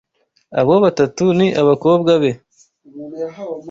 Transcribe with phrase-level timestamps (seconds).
[0.59, 2.31] Abo batatu ni abakobwa be.